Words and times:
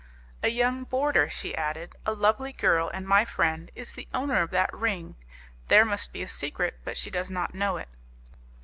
"A 0.41 0.47
young 0.47 0.83
boarder," 0.85 1.29
she 1.29 1.55
added, 1.55 1.95
"a 2.07 2.13
lovely 2.13 2.51
girl, 2.51 2.89
and 2.91 3.07
my 3.07 3.23
friend, 3.23 3.69
is 3.75 3.91
the 3.91 4.07
owner 4.15 4.41
of 4.41 4.49
that 4.49 4.73
ring. 4.73 5.15
There 5.67 5.85
must 5.85 6.11
be 6.11 6.23
a 6.23 6.27
secret, 6.27 6.79
but 6.83 6.97
she 6.97 7.11
does 7.11 7.29
not 7.29 7.53
know 7.53 7.77
it." 7.77 7.87